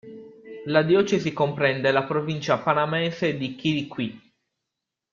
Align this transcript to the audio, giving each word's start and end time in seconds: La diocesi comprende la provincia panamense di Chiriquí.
La 0.65 0.81
diocesi 0.81 1.31
comprende 1.31 1.91
la 1.91 2.05
provincia 2.05 2.57
panamense 2.57 3.37
di 3.37 3.53
Chiriquí. 3.53 4.19